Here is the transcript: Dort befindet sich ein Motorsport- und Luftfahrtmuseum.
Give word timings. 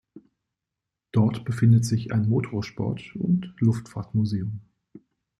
Dort 1.11 1.45
befindet 1.45 1.85
sich 1.85 2.11
ein 2.11 2.27
Motorsport- 2.27 3.15
und 3.17 3.53
Luftfahrtmuseum. 3.59 4.61